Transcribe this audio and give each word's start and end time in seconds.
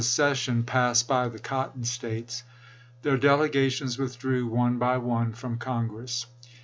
cession 0.03 0.63
passed 0.63 1.07
by 1.07 1.27
the 1.27 1.37
Cotton 1.37 1.83
States, 1.83 2.41
their 3.03 3.17
del 3.17 3.37
*■ 3.37 3.45
egations 3.47 3.99
withdrew 3.99 4.47
one 4.47 4.79
by 4.79 4.97
one 4.97 5.31
from 5.31 5.59
Congress. 5.59 6.25